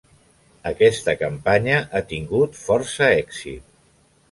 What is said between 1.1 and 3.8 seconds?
campanya ha tingut força èxit.